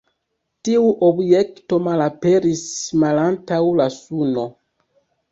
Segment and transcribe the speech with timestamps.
[0.67, 2.63] Tiu objekto malaperis
[3.03, 4.47] malantaŭ la Suno.